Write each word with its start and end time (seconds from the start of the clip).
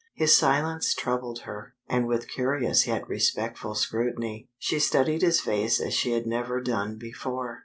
His 0.15 0.35
silence 0.35 0.95
troubled 0.95 1.41
her, 1.41 1.75
and 1.87 2.07
with 2.07 2.27
curious 2.27 2.87
yet 2.87 3.07
respectful 3.07 3.75
scrutiny, 3.75 4.49
she 4.57 4.79
studied 4.79 5.21
his 5.21 5.39
face 5.41 5.79
as 5.79 5.93
she 5.93 6.13
had 6.13 6.25
never 6.25 6.59
done 6.59 6.97
before. 6.97 7.59